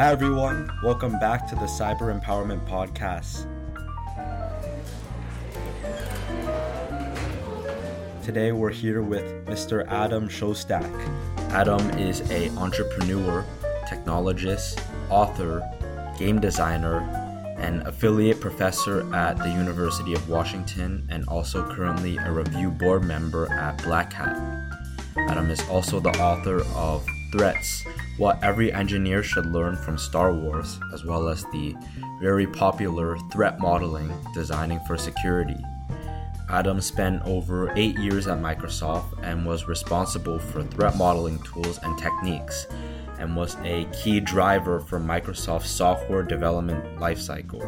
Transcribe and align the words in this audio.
Hi, 0.00 0.12
everyone. 0.12 0.72
Welcome 0.82 1.18
back 1.18 1.46
to 1.48 1.54
the 1.54 1.66
Cyber 1.66 2.08
Empowerment 2.08 2.66
Podcast. 2.66 3.44
Today, 8.24 8.52
we're 8.52 8.70
here 8.70 9.02
with 9.02 9.44
Mr. 9.44 9.86
Adam 9.88 10.26
Shostack. 10.26 10.90
Adam 11.50 11.90
is 11.98 12.22
a 12.30 12.48
entrepreneur, 12.56 13.44
technologist, 13.86 14.82
author, 15.10 15.62
game 16.18 16.40
designer, 16.40 17.00
and 17.58 17.82
affiliate 17.82 18.40
professor 18.40 19.14
at 19.14 19.36
the 19.36 19.50
University 19.50 20.14
of 20.14 20.26
Washington, 20.30 21.06
and 21.10 21.28
also 21.28 21.62
currently 21.74 22.16
a 22.16 22.32
review 22.32 22.70
board 22.70 23.04
member 23.04 23.52
at 23.52 23.76
Black 23.82 24.14
Hat. 24.14 24.34
Adam 25.28 25.50
is 25.50 25.60
also 25.68 26.00
the 26.00 26.18
author 26.18 26.64
of 26.74 27.06
Threats 27.32 27.84
What 28.16 28.42
Every 28.42 28.72
Engineer 28.72 29.22
Should 29.22 29.46
Learn 29.46 29.76
from 29.76 29.96
Star 29.96 30.32
Wars, 30.34 30.78
as 30.92 31.04
well 31.04 31.28
as 31.28 31.44
the 31.44 31.74
very 32.20 32.46
popular 32.46 33.16
Threat 33.32 33.58
Modeling 33.60 34.12
Designing 34.34 34.80
for 34.86 34.96
Security. 34.96 35.56
Adam 36.48 36.80
spent 36.80 37.22
over 37.24 37.72
eight 37.76 37.96
years 37.98 38.26
at 38.26 38.38
Microsoft 38.38 39.22
and 39.22 39.46
was 39.46 39.68
responsible 39.68 40.38
for 40.38 40.64
threat 40.64 40.96
modeling 40.96 41.38
tools 41.40 41.78
and 41.84 41.96
techniques, 41.96 42.66
and 43.20 43.36
was 43.36 43.56
a 43.62 43.84
key 43.92 44.18
driver 44.18 44.80
for 44.80 44.98
Microsoft's 44.98 45.70
software 45.70 46.24
development 46.24 46.96
lifecycle. 46.96 47.60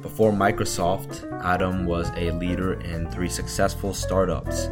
Before 0.00 0.32
Microsoft, 0.32 1.30
Adam 1.44 1.84
was 1.84 2.10
a 2.16 2.30
leader 2.32 2.80
in 2.80 3.10
three 3.10 3.28
successful 3.28 3.92
startups, 3.92 4.64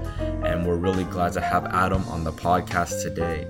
and 0.42 0.66
we're 0.66 0.76
really 0.76 1.04
glad 1.04 1.34
to 1.34 1.40
have 1.40 1.66
Adam 1.66 2.02
on 2.08 2.24
the 2.24 2.32
podcast 2.32 3.02
today. 3.02 3.46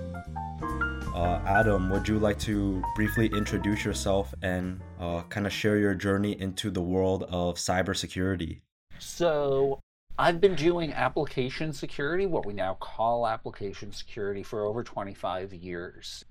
Uh, 1.21 1.39
Adam, 1.45 1.91
would 1.91 2.09
you 2.09 2.19
like 2.19 2.39
to 2.39 2.83
briefly 2.95 3.27
introduce 3.27 3.85
yourself 3.85 4.33
and 4.41 4.81
uh, 4.99 5.21
kind 5.29 5.47
of 5.47 5.53
share 5.53 5.77
your 5.77 5.93
journey 5.93 6.41
into 6.41 6.71
the 6.71 6.81
world 6.81 7.25
of 7.25 7.57
cybersecurity? 7.57 8.63
So, 8.99 9.81
I've 10.19 10.41
been 10.41 10.55
doing 10.55 10.95
application 10.95 11.75
security, 11.75 12.25
what 12.25 12.47
we 12.47 12.55
now 12.55 12.73
call 12.81 13.27
application 13.27 13.93
security, 13.93 14.43
for 14.43 14.65
over 14.65 14.83
25 14.83 15.53
years. 15.53 16.25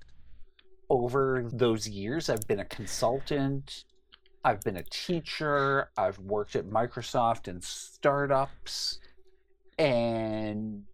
Over 0.90 1.46
those 1.54 1.88
years, 1.88 2.28
I've 2.28 2.48
been 2.48 2.60
a 2.60 2.66
consultant, 2.66 3.84
I've 4.44 4.62
been 4.62 4.78
a 4.78 4.84
teacher, 4.90 5.92
I've 5.98 6.18
worked 6.18 6.56
at 6.56 6.66
Microsoft 6.66 7.48
and 7.48 7.64
startups, 7.64 8.98
and 9.78 10.86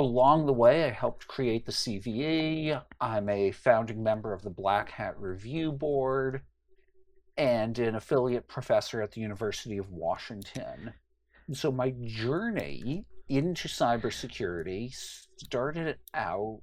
along 0.00 0.46
the 0.46 0.52
way, 0.52 0.84
I 0.84 0.90
helped 0.90 1.28
create 1.28 1.66
the 1.66 1.72
CVE. 1.72 2.82
I'm 3.00 3.28
a 3.28 3.50
founding 3.52 4.02
member 4.02 4.32
of 4.32 4.42
the 4.42 4.50
Black 4.50 4.90
Hat 4.90 5.14
Review 5.20 5.72
Board 5.72 6.40
and 7.36 7.78
an 7.78 7.94
affiliate 7.94 8.48
professor 8.48 9.02
at 9.02 9.12
the 9.12 9.20
University 9.20 9.76
of 9.76 9.90
Washington. 9.90 10.94
And 11.46 11.56
so 11.56 11.70
my 11.70 11.92
journey 12.04 13.04
into 13.28 13.68
cybersecurity 13.68 14.94
started 15.36 15.98
out 16.14 16.60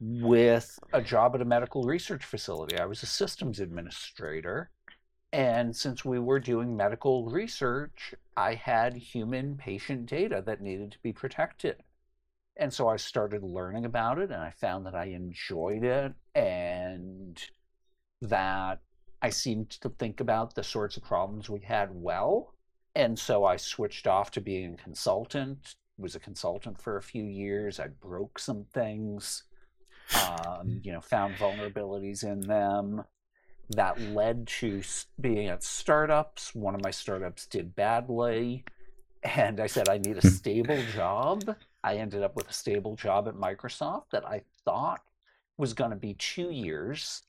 with 0.00 0.76
a 0.92 1.00
job 1.00 1.34
at 1.34 1.42
a 1.42 1.44
medical 1.44 1.84
research 1.84 2.24
facility. 2.24 2.78
I 2.78 2.86
was 2.86 3.02
a 3.04 3.06
systems 3.06 3.60
administrator. 3.60 4.70
And 5.32 5.74
since 5.76 6.04
we 6.04 6.18
were 6.18 6.40
doing 6.40 6.76
medical 6.76 7.30
research, 7.30 8.12
I 8.36 8.54
had 8.54 8.96
human 8.96 9.56
patient 9.56 10.06
data 10.06 10.42
that 10.46 10.60
needed 10.60 10.90
to 10.92 10.98
be 11.02 11.12
protected. 11.12 11.76
And 12.60 12.72
so 12.72 12.88
I 12.88 12.96
started 12.96 13.42
learning 13.42 13.86
about 13.86 14.18
it 14.18 14.30
and 14.30 14.40
I 14.40 14.50
found 14.50 14.84
that 14.84 14.94
I 14.94 15.06
enjoyed 15.06 15.82
it 15.82 16.12
and 16.34 17.42
that 18.20 18.82
I 19.22 19.30
seemed 19.30 19.70
to 19.70 19.88
think 19.88 20.20
about 20.20 20.54
the 20.54 20.62
sorts 20.62 20.98
of 20.98 21.02
problems 21.02 21.48
we 21.48 21.60
had 21.60 21.88
well. 21.90 22.54
And 22.94 23.18
so 23.18 23.46
I 23.46 23.56
switched 23.56 24.06
off 24.06 24.30
to 24.32 24.42
being 24.42 24.74
a 24.74 24.76
consultant, 24.76 25.76
was 25.96 26.14
a 26.14 26.20
consultant 26.20 26.78
for 26.78 26.98
a 26.98 27.02
few 27.02 27.24
years. 27.24 27.80
I 27.80 27.86
broke 27.86 28.38
some 28.38 28.66
things, 28.74 29.44
um, 30.28 30.82
you 30.84 30.92
know, 30.92 31.00
found 31.00 31.36
vulnerabilities 31.36 32.24
in 32.24 32.40
them. 32.40 33.04
That 33.70 33.98
led 34.02 34.48
to 34.48 34.82
being 35.18 35.48
at 35.48 35.62
startups. 35.62 36.54
One 36.54 36.74
of 36.74 36.82
my 36.82 36.90
startups 36.90 37.46
did 37.46 37.74
badly. 37.74 38.64
And 39.22 39.60
I 39.60 39.66
said, 39.66 39.88
I 39.88 39.96
need 39.96 40.18
a 40.18 40.26
stable 40.30 40.82
job. 40.92 41.56
I 41.82 41.96
ended 41.96 42.22
up 42.22 42.36
with 42.36 42.48
a 42.50 42.52
stable 42.52 42.96
job 42.96 43.28
at 43.28 43.34
Microsoft 43.34 44.10
that 44.12 44.26
I 44.26 44.42
thought 44.64 45.00
was 45.56 45.74
going 45.74 45.90
to 45.90 45.96
be 45.96 46.14
two 46.14 46.50
years. 46.50 47.22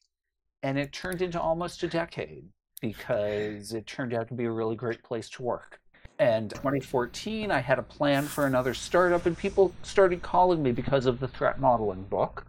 And 0.63 0.77
it 0.77 0.91
turned 0.91 1.21
into 1.21 1.39
almost 1.39 1.83
a 1.83 1.87
decade 1.87 2.45
because 2.81 3.73
it 3.73 3.87
turned 3.87 4.13
out 4.13 4.27
to 4.27 4.33
be 4.33 4.45
a 4.45 4.51
really 4.51 4.75
great 4.75 5.03
place 5.03 5.29
to 5.29 5.43
work. 5.43 5.79
And 6.19 6.51
2014, 6.51 7.51
I 7.51 7.59
had 7.59 7.79
a 7.79 7.83
plan 7.83 8.25
for 8.25 8.45
another 8.45 8.75
startup, 8.75 9.25
and 9.25 9.35
people 9.35 9.73
started 9.81 10.21
calling 10.21 10.61
me 10.61 10.71
because 10.71 11.07
of 11.07 11.19
the 11.19 11.27
threat 11.27 11.59
modeling 11.59 12.03
book 12.03 12.45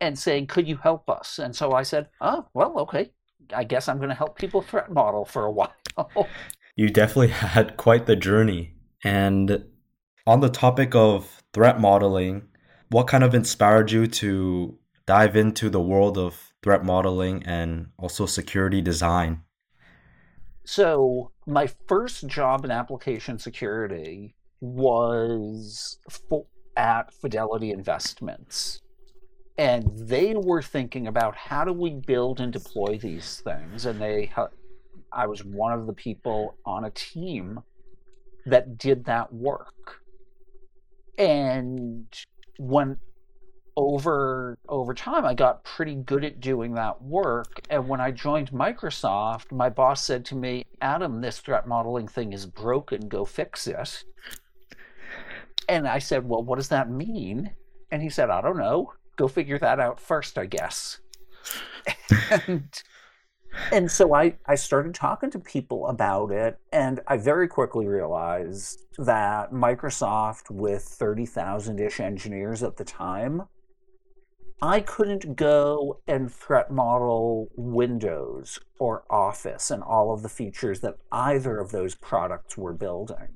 and 0.00 0.18
saying, 0.18 0.46
Could 0.46 0.66
you 0.66 0.78
help 0.78 1.10
us? 1.10 1.38
And 1.38 1.54
so 1.54 1.72
I 1.72 1.82
said, 1.82 2.08
Oh, 2.20 2.46
well, 2.54 2.78
okay. 2.80 3.10
I 3.54 3.64
guess 3.64 3.88
I'm 3.88 3.98
going 3.98 4.08
to 4.08 4.14
help 4.14 4.38
people 4.38 4.62
threat 4.62 4.90
model 4.90 5.24
for 5.24 5.44
a 5.44 5.50
while. 5.50 5.74
you 6.74 6.88
definitely 6.88 7.28
had 7.28 7.76
quite 7.76 8.06
the 8.06 8.16
journey. 8.16 8.74
And 9.04 9.64
on 10.30 10.38
the 10.38 10.48
topic 10.48 10.94
of 10.94 11.42
threat 11.52 11.80
modeling, 11.80 12.42
what 12.90 13.08
kind 13.08 13.24
of 13.24 13.34
inspired 13.34 13.90
you 13.90 14.06
to 14.06 14.78
dive 15.04 15.34
into 15.34 15.68
the 15.68 15.80
world 15.80 16.16
of 16.16 16.52
threat 16.62 16.84
modeling 16.84 17.42
and 17.44 17.88
also 17.98 18.26
security 18.26 18.80
design? 18.80 19.42
So, 20.64 21.32
my 21.46 21.68
first 21.88 22.28
job 22.28 22.64
in 22.64 22.70
application 22.70 23.40
security 23.40 24.36
was 24.60 25.98
at 26.76 27.12
Fidelity 27.12 27.72
Investments. 27.72 28.82
And 29.58 29.90
they 29.96 30.34
were 30.36 30.62
thinking 30.62 31.08
about 31.08 31.34
how 31.34 31.64
do 31.64 31.72
we 31.72 31.90
build 31.90 32.38
and 32.38 32.52
deploy 32.52 32.98
these 32.98 33.40
things. 33.40 33.84
And 33.84 34.00
they, 34.00 34.30
I 35.12 35.26
was 35.26 35.44
one 35.44 35.72
of 35.72 35.88
the 35.88 35.92
people 35.92 36.54
on 36.64 36.84
a 36.84 36.90
team 36.90 37.58
that 38.46 38.78
did 38.78 39.06
that 39.06 39.32
work. 39.32 39.99
And 41.18 42.06
when 42.58 42.98
over 43.76 44.58
over 44.68 44.92
time 44.94 45.24
I 45.24 45.34
got 45.34 45.64
pretty 45.64 45.94
good 45.94 46.24
at 46.24 46.40
doing 46.40 46.74
that 46.74 47.00
work 47.00 47.60
and 47.70 47.88
when 47.88 48.00
I 48.00 48.10
joined 48.10 48.50
Microsoft 48.50 49.52
my 49.52 49.68
boss 49.68 50.04
said 50.04 50.24
to 50.26 50.34
me 50.34 50.66
Adam 50.82 51.20
this 51.20 51.38
threat 51.38 51.66
modeling 51.66 52.08
thing 52.08 52.32
is 52.32 52.46
broken 52.46 53.08
go 53.08 53.24
fix 53.24 53.66
it. 53.66 54.04
And 55.68 55.86
I 55.86 55.98
said 55.98 56.28
well 56.28 56.42
what 56.42 56.56
does 56.56 56.68
that 56.68 56.90
mean? 56.90 57.52
And 57.90 58.02
he 58.02 58.10
said 58.10 58.28
I 58.28 58.40
don't 58.40 58.58
know. 58.58 58.92
Go 59.16 59.28
figure 59.28 59.58
that 59.58 59.80
out 59.80 60.00
first 60.00 60.36
I 60.36 60.46
guess. 60.46 60.98
And 62.46 62.82
and 63.72 63.90
so 63.90 64.14
I, 64.14 64.36
I 64.46 64.54
started 64.54 64.94
talking 64.94 65.30
to 65.30 65.38
people 65.38 65.86
about 65.88 66.30
it, 66.30 66.58
and 66.72 67.00
I 67.06 67.16
very 67.16 67.48
quickly 67.48 67.86
realized 67.86 68.86
that 68.98 69.52
Microsoft, 69.52 70.50
with 70.50 70.82
30,000 70.82 71.80
ish 71.80 72.00
engineers 72.00 72.62
at 72.62 72.76
the 72.76 72.84
time, 72.84 73.42
I 74.62 74.80
couldn't 74.80 75.36
go 75.36 76.00
and 76.06 76.30
threat 76.30 76.70
model 76.70 77.48
Windows 77.56 78.60
or 78.78 79.04
Office 79.08 79.70
and 79.70 79.82
all 79.82 80.12
of 80.12 80.22
the 80.22 80.28
features 80.28 80.80
that 80.80 80.96
either 81.10 81.58
of 81.58 81.70
those 81.70 81.94
products 81.94 82.58
were 82.58 82.74
building. 82.74 83.28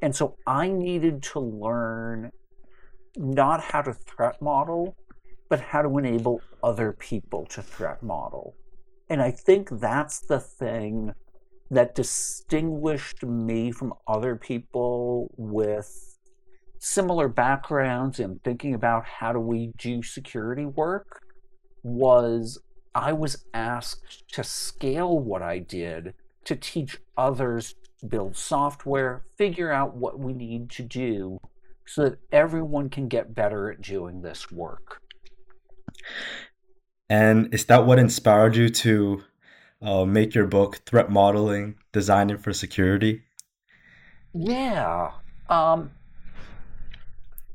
And 0.00 0.16
so 0.16 0.36
I 0.46 0.68
needed 0.68 1.22
to 1.24 1.40
learn 1.40 2.30
not 3.16 3.60
how 3.60 3.82
to 3.82 3.92
threat 3.92 4.40
model, 4.40 4.96
but 5.50 5.60
how 5.60 5.82
to 5.82 5.98
enable 5.98 6.40
other 6.62 6.92
people 6.92 7.44
to 7.46 7.62
threat 7.62 8.02
model. 8.02 8.54
And 9.08 9.22
I 9.22 9.30
think 9.30 9.68
that's 9.70 10.20
the 10.20 10.40
thing 10.40 11.12
that 11.70 11.94
distinguished 11.94 13.22
me 13.24 13.70
from 13.70 13.94
other 14.06 14.36
people 14.36 15.30
with 15.36 16.18
similar 16.78 17.28
backgrounds 17.28 18.20
in 18.20 18.38
thinking 18.44 18.74
about 18.74 19.04
how 19.04 19.32
do 19.32 19.40
we 19.40 19.72
do 19.76 20.02
security 20.02 20.64
work 20.64 21.22
was 21.82 22.58
I 22.94 23.12
was 23.12 23.44
asked 23.52 24.24
to 24.32 24.42
scale 24.42 25.18
what 25.18 25.42
I 25.42 25.58
did 25.58 26.14
to 26.44 26.56
teach 26.56 26.98
others 27.16 27.74
to 28.00 28.06
build 28.06 28.36
software, 28.36 29.24
figure 29.36 29.72
out 29.72 29.96
what 29.96 30.18
we 30.18 30.32
need 30.32 30.70
to 30.70 30.82
do 30.82 31.40
so 31.86 32.04
that 32.04 32.18
everyone 32.32 32.88
can 32.88 33.08
get 33.08 33.34
better 33.34 33.70
at 33.70 33.80
doing 33.80 34.22
this 34.22 34.50
work. 34.50 35.00
And 37.08 37.52
is 37.54 37.66
that 37.66 37.86
what 37.86 37.98
inspired 37.98 38.56
you 38.56 38.68
to 38.68 39.22
uh, 39.80 40.04
make 40.04 40.34
your 40.34 40.46
book, 40.46 40.80
Threat 40.86 41.10
Modeling 41.10 41.76
Designing 41.92 42.38
for 42.38 42.52
Security? 42.52 43.22
Yeah. 44.32 45.12
Um, 45.48 45.92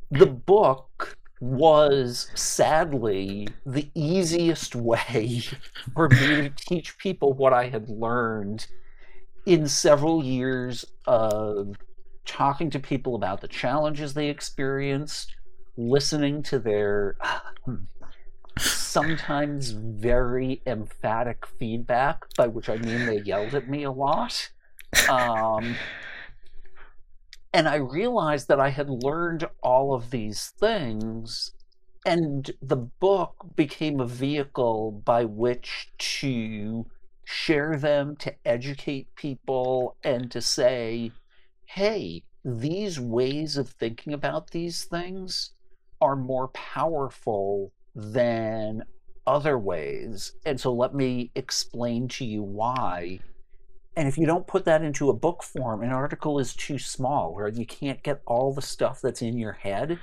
the 0.10 0.26
book 0.26 1.18
was 1.42 2.30
sadly 2.36 3.48
the 3.66 3.90
easiest 3.96 4.76
way 4.76 5.42
for 5.94 6.08
me 6.10 6.18
to 6.18 6.50
teach 6.56 6.98
people 6.98 7.34
what 7.34 7.52
I 7.52 7.68
had 7.68 7.90
learned 7.90 8.68
in 9.46 9.68
several 9.68 10.24
years 10.24 10.86
of 11.08 11.76
talking 12.26 12.70
to 12.70 12.80
people 12.80 13.16
about 13.16 13.42
the 13.42 13.48
challenges 13.48 14.14
they 14.14 14.30
experienced, 14.30 15.36
listening 15.76 16.44
to 16.44 16.60
their 16.60 17.18
sometimes 18.58 19.72
very 19.72 20.62
emphatic 20.66 21.46
feedback, 21.46 22.26
by 22.36 22.48
which 22.48 22.70
I 22.70 22.78
mean 22.78 23.06
they 23.06 23.22
yelled 23.22 23.56
at 23.56 23.70
me 23.70 23.84
a 23.84 23.92
lot. 23.92 24.50
Um, 25.10 25.76
and 27.54 27.68
I 27.68 27.76
realized 27.76 28.48
that 28.48 28.60
I 28.60 28.70
had 28.70 28.90
learned 28.90 29.48
all 29.62 29.94
of 29.94 30.12
these 30.12 30.54
things, 30.60 31.52
and 32.06 32.52
the 32.62 32.78
book 32.78 33.36
became 33.56 34.00
a 34.00 34.08
vehicle 34.08 34.92
by 34.92 35.26
which 35.26 35.92
to 35.98 36.86
share 37.24 37.78
them, 37.78 38.16
to 38.18 38.34
educate 38.46 39.16
people, 39.16 39.96
and 40.04 40.30
to 40.32 40.42
say, 40.42 41.12
hey, 41.66 42.24
these 42.44 43.00
ways 43.00 43.56
of 43.56 43.70
thinking 43.70 44.14
about 44.14 44.52
these 44.52 44.84
things 44.84 45.52
are 46.02 46.16
more 46.16 46.48
powerful 46.50 47.72
than 47.96 48.84
other 49.28 49.58
ways. 49.58 50.34
And 50.46 50.60
so 50.60 50.74
let 50.74 50.94
me 50.94 51.32
explain 51.36 52.08
to 52.10 52.26
you 52.26 52.42
why 52.42 53.20
and 53.96 54.08
if 54.08 54.18
you 54.18 54.26
don't 54.26 54.48
put 54.48 54.66
that 54.66 54.84
into 54.84 55.10
a 55.10 55.14
book 55.14 55.44
form, 55.44 55.84
an 55.84 55.92
article 55.92 56.40
is 56.40 56.54
too 56.54 56.80
small, 56.80 57.34
or 57.38 57.50
you 57.50 57.66
can't 57.66 58.02
get 58.04 58.22
all 58.26 58.54
the 58.54 58.62
stuff 58.62 59.02
that's 59.02 59.22
in 59.22 59.38
your 59.38 59.54
head 59.54 60.00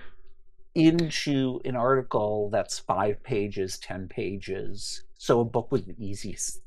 into 0.75 1.61
an 1.64 1.75
article 1.75 2.50
that's 2.50 2.79
five 2.79 3.23
pages, 3.23 3.79
10 3.79 4.08
pages. 4.08 5.05
So 5.17 5.40
a 5.40 5.44
book 5.44 5.73
was 5.73 5.85
the 5.85 5.96
easiest. 5.99 6.61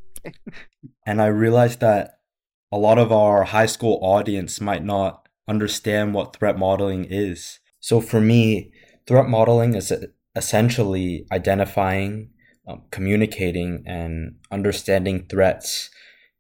and 1.06 1.21
I 1.21 1.27
realized 1.27 1.79
that 1.81 2.19
a 2.71 2.77
lot 2.77 2.97
of 2.97 3.12
our 3.12 3.44
high 3.44 3.68
school 3.68 4.00
audience 4.01 4.59
might 4.59 4.83
not 4.83 5.27
understand 5.47 6.13
what 6.13 6.35
threat 6.35 6.57
modeling 6.57 7.06
is. 7.06 7.59
So 7.79 8.01
for 8.01 8.19
me, 8.19 8.71
threat 9.06 9.27
modeling 9.27 9.75
is 9.75 9.94
essentially 10.36 11.25
identifying, 11.31 12.30
um, 12.68 12.83
communicating, 12.92 13.83
and 13.86 14.36
understanding 14.51 15.25
threats 15.28 15.89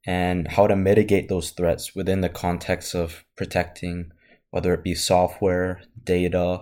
and 0.05 0.47
how 0.47 0.67
to 0.67 0.75
mitigate 0.75 1.29
those 1.29 1.51
threats 1.51 1.95
within 1.95 2.21
the 2.21 2.29
context 2.29 2.95
of 2.95 3.23
protecting 3.35 4.11
whether 4.51 4.73
it 4.73 4.83
be 4.83 4.93
software, 4.93 5.81
data, 6.03 6.61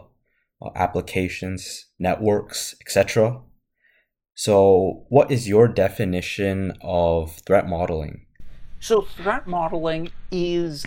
uh, 0.62 0.70
applications, 0.76 1.88
networks, 1.98 2.76
etc. 2.81 3.42
So, 4.36 5.06
what 5.10 5.31
is 5.31 5.50
your 5.50 5.68
definition 5.68 6.74
of 6.81 7.36
threat 7.46 7.68
modeling? 7.68 8.26
So, 8.80 9.02
threat 9.02 9.48
modeling 9.48 10.12
is 10.31 10.86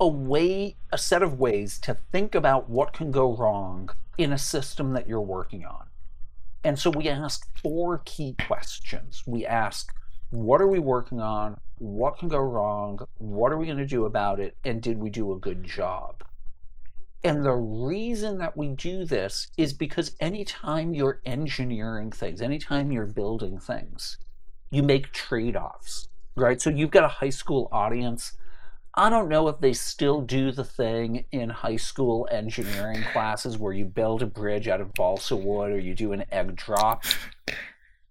a 0.00 0.08
way, 0.08 0.76
a 0.90 0.98
set 0.98 1.22
of 1.22 1.38
ways 1.38 1.78
to 1.80 1.98
think 2.10 2.34
about 2.34 2.68
what 2.68 2.92
can 2.92 3.10
go 3.10 3.36
wrong 3.36 3.90
in 4.18 4.32
a 4.32 4.38
system 4.38 4.92
that 4.92 5.08
you're 5.08 5.20
working 5.20 5.64
on. 5.64 5.86
And 6.64 6.78
so, 6.78 6.90
we 6.90 7.08
ask 7.08 7.46
four 7.62 8.02
key 8.04 8.34
questions. 8.46 9.22
We 9.26 9.46
ask, 9.46 9.90
what 10.30 10.60
are 10.60 10.66
we 10.66 10.80
working 10.80 11.20
on? 11.20 11.56
What 11.78 12.18
can 12.18 12.28
go 12.28 12.38
wrong? 12.38 13.00
What 13.16 13.52
are 13.52 13.56
we 13.56 13.66
going 13.66 13.78
to 13.78 13.86
do 13.86 14.04
about 14.04 14.40
it? 14.40 14.56
And 14.64 14.82
did 14.82 14.98
we 14.98 15.08
do 15.08 15.32
a 15.32 15.38
good 15.38 15.64
job? 15.64 16.22
And 17.24 17.44
the 17.44 17.54
reason 17.54 18.38
that 18.38 18.56
we 18.56 18.68
do 18.68 19.04
this 19.04 19.48
is 19.56 19.72
because 19.72 20.14
anytime 20.20 20.94
you're 20.94 21.20
engineering 21.24 22.12
things, 22.12 22.40
anytime 22.40 22.92
you're 22.92 23.06
building 23.06 23.58
things, 23.58 24.18
you 24.70 24.82
make 24.82 25.12
trade 25.12 25.56
offs, 25.56 26.08
right? 26.36 26.60
So 26.60 26.70
you've 26.70 26.90
got 26.90 27.04
a 27.04 27.08
high 27.08 27.30
school 27.30 27.68
audience. 27.72 28.32
I 28.98 29.10
don't 29.10 29.28
know 29.28 29.46
if 29.46 29.60
they 29.60 29.74
still 29.74 30.20
do 30.20 30.50
the 30.50 30.64
thing 30.64 31.24
in 31.30 31.50
high 31.50 31.76
school 31.76 32.26
engineering 32.32 33.04
classes 33.12 33.56
where 33.56 33.72
you 33.72 33.84
build 33.84 34.22
a 34.22 34.26
bridge 34.26 34.66
out 34.66 34.80
of 34.80 34.92
balsa 34.94 35.36
wood 35.36 35.70
or 35.70 35.78
you 35.78 35.94
do 35.94 36.12
an 36.12 36.24
egg 36.32 36.56
drop, 36.56 37.04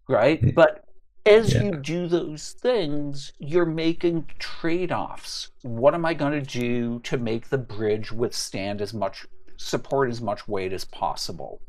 right? 0.08 0.56
But 0.56 0.86
as 1.26 1.54
yeah. 1.54 1.64
you 1.64 1.72
do 1.72 2.08
those 2.08 2.54
things, 2.54 3.34
you're 3.38 3.66
making 3.66 4.30
trade 4.40 4.94
offs. 4.94 5.52
What 5.64 5.94
am 5.94 6.06
I 6.06 6.14
going 6.14 6.42
to 6.42 6.60
do 6.60 7.00
to 7.00 7.18
make 7.18 7.50
the 7.50 7.58
bridge 7.58 8.14
withstand 8.14 8.82
as 8.82 8.94
much 8.94 9.28
support 9.58 10.10
as 10.10 10.22
much 10.22 10.48
weight 10.48 10.72
as 10.72 10.86
possible? 10.86 11.60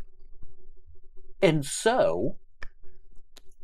And 1.43 1.67
so, 1.67 2.37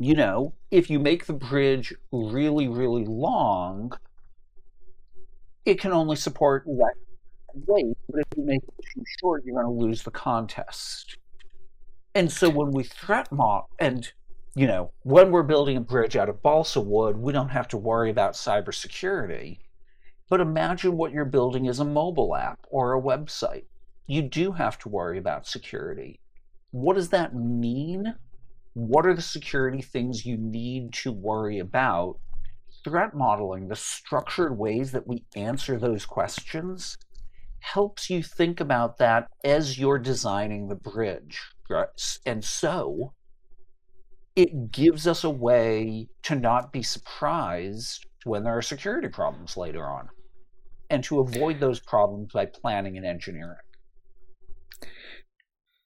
you 0.00 0.14
know, 0.14 0.54
if 0.72 0.90
you 0.90 0.98
make 0.98 1.26
the 1.26 1.32
bridge 1.32 1.94
really, 2.10 2.66
really 2.66 3.04
long, 3.04 3.96
it 5.64 5.80
can 5.80 5.92
only 5.92 6.16
support 6.16 6.64
that 6.66 6.94
weight. 7.66 7.96
But 8.10 8.20
if 8.20 8.38
you 8.38 8.44
make 8.44 8.62
it 8.62 8.84
too 8.94 9.04
short, 9.20 9.44
you're 9.44 9.62
going 9.62 9.66
to 9.66 9.84
lose 9.84 10.02
the 10.02 10.10
contest. 10.10 11.16
And 12.14 12.30
so 12.30 12.48
when 12.48 12.70
we 12.70 12.84
threat 12.84 13.30
mock 13.32 13.70
and 13.78 14.12
you 14.56 14.68
know, 14.68 14.92
when 15.02 15.32
we're 15.32 15.42
building 15.42 15.76
a 15.76 15.80
bridge 15.80 16.14
out 16.14 16.28
of 16.28 16.40
balsa 16.40 16.80
wood, 16.80 17.16
we 17.16 17.32
don't 17.32 17.48
have 17.48 17.66
to 17.68 17.76
worry 17.76 18.10
about 18.10 18.34
cybersecurity. 18.34 19.58
But 20.30 20.40
imagine 20.40 20.96
what 20.96 21.12
you're 21.12 21.24
building 21.24 21.66
is 21.66 21.80
a 21.80 21.84
mobile 21.84 22.36
app 22.36 22.60
or 22.70 22.94
a 22.94 23.02
website. 23.02 23.64
You 24.06 24.22
do 24.22 24.52
have 24.52 24.78
to 24.80 24.88
worry 24.88 25.18
about 25.18 25.46
security. 25.46 26.20
What 26.70 26.94
does 26.94 27.08
that 27.08 27.34
mean? 27.34 28.14
What 28.74 29.06
are 29.06 29.14
the 29.14 29.22
security 29.22 29.82
things 29.82 30.24
you 30.24 30.36
need 30.36 30.92
to 30.94 31.10
worry 31.10 31.58
about? 31.58 32.18
Threat 32.84 33.14
modeling, 33.14 33.68
the 33.68 33.76
structured 33.76 34.58
ways 34.58 34.92
that 34.92 35.06
we 35.06 35.24
answer 35.34 35.78
those 35.78 36.04
questions, 36.04 36.96
helps 37.60 38.10
you 38.10 38.22
think 38.22 38.60
about 38.60 38.98
that 38.98 39.28
as 39.42 39.78
you're 39.78 39.98
designing 39.98 40.68
the 40.68 40.74
bridge. 40.74 41.40
And 42.26 42.44
so, 42.44 43.14
it 44.36 44.70
gives 44.70 45.06
us 45.06 45.24
a 45.24 45.30
way 45.30 46.08
to 46.24 46.34
not 46.34 46.72
be 46.72 46.82
surprised 46.82 48.04
when 48.24 48.44
there 48.44 48.56
are 48.56 48.62
security 48.62 49.08
problems 49.08 49.56
later 49.56 49.86
on 49.86 50.08
and 50.90 51.02
to 51.04 51.20
avoid 51.20 51.60
those 51.60 51.80
problems 51.80 52.32
by 52.32 52.46
planning 52.46 52.96
and 52.96 53.06
engineering. 53.06 53.56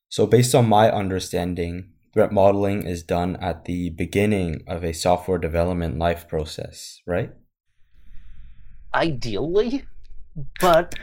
So, 0.09 0.27
based 0.27 0.55
on 0.55 0.69
my 0.69 0.91
understanding, 0.91 1.93
threat 2.19 2.33
modeling 2.33 2.85
is 2.85 3.05
done 3.05 3.37
at 3.37 3.65
the 3.67 3.91
beginning 3.91 4.61
of 4.67 4.83
a 4.83 4.93
software 4.93 5.39
development 5.39 5.97
life 6.01 6.27
process, 6.27 7.01
right? 7.07 7.31
Ideally, 8.93 9.85
but 10.61 10.97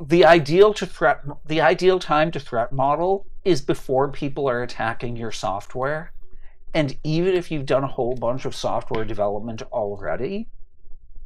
the 0.00 0.24
ideal 0.24 0.72
to 0.74 0.86
threat 0.86 1.20
the 1.44 1.60
ideal 1.60 1.98
time 1.98 2.30
to 2.30 2.38
threat 2.38 2.70
model 2.72 3.26
is 3.44 3.60
before 3.60 4.12
people 4.12 4.48
are 4.48 4.62
attacking 4.62 5.16
your 5.16 5.32
software 5.32 6.12
and 6.74 6.96
even 7.02 7.34
if 7.34 7.50
you've 7.50 7.66
done 7.66 7.82
a 7.82 7.94
whole 7.98 8.14
bunch 8.14 8.44
of 8.44 8.54
software 8.54 9.04
development 9.04 9.62
already, 9.72 10.48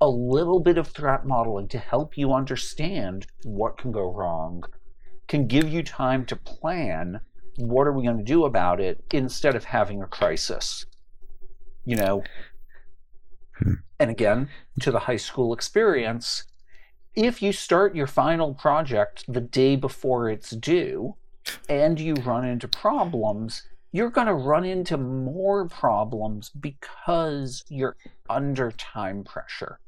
a 0.01 0.09
little 0.09 0.61
bit 0.61 0.79
of 0.79 0.89
threat 0.89 1.27
modeling 1.27 1.69
to 1.69 1.79
help 1.79 2.17
you 2.17 2.33
understand 2.33 3.27
what 3.45 3.77
can 3.77 3.93
go 3.93 4.11
wrong 4.11 4.65
can 5.29 5.47
give 5.47 5.69
you 5.69 5.83
time 5.83 6.25
to 6.25 6.37
plan 6.37 7.21
what 7.57 7.87
are 7.87 7.93
we 7.93 8.05
going 8.05 8.19
to 8.19 8.25
do 8.25 8.45
about 8.45 8.81
it 8.81 9.03
instead 9.13 9.55
of 9.55 9.65
having 9.65 10.03
a 10.03 10.07
crisis. 10.07 10.87
You 11.85 11.97
know, 11.97 12.25
hmm. 13.59 13.75
and 13.99 14.11
again, 14.11 14.49
to 14.81 14.91
the 14.91 15.01
high 15.01 15.17
school 15.17 15.53
experience, 15.53 16.45
if 17.15 17.41
you 17.41 17.53
start 17.53 17.95
your 17.95 18.07
final 18.07 18.55
project 18.55 19.25
the 19.29 19.41
day 19.41 19.77
before 19.77 20.29
it's 20.29 20.51
due 20.51 21.17
and 21.69 21.99
you 21.99 22.15
run 22.15 22.45
into 22.45 22.69
problems, 22.69 23.63
you're 23.93 24.11
going 24.11 24.27
to 24.27 24.35
run 24.35 24.65
into 24.65 24.99
more 24.99 25.67
problems 25.69 26.51
because 26.51 27.65
you're 27.69 27.97
under 28.29 28.71
time 28.73 29.25
pressure. 29.25 29.79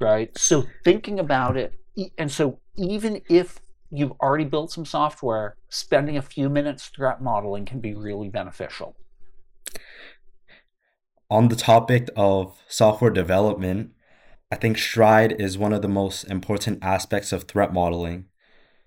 Right? 0.00 0.36
So 0.36 0.64
thinking 0.84 1.20
about 1.20 1.56
it, 1.56 1.74
and 2.18 2.30
so 2.30 2.58
even 2.76 3.22
if 3.28 3.60
you've 3.98 4.12
already 4.20 4.44
built 4.44 4.70
some 4.72 4.84
software, 4.84 5.56
spending 5.68 6.16
a 6.16 6.22
few 6.22 6.48
minutes 6.48 6.88
threat 6.88 7.22
modeling 7.22 7.64
can 7.64 7.80
be 7.80 7.94
really 7.94 8.28
beneficial. 8.28 8.96
On 11.28 11.48
the 11.48 11.56
topic 11.56 12.08
of 12.14 12.58
software 12.68 13.10
development, 13.10 13.92
I 14.50 14.56
think 14.56 14.78
Stride 14.78 15.32
is 15.40 15.58
one 15.58 15.72
of 15.72 15.82
the 15.82 15.88
most 15.88 16.24
important 16.24 16.78
aspects 16.82 17.32
of 17.32 17.44
threat 17.44 17.72
modeling. 17.72 18.26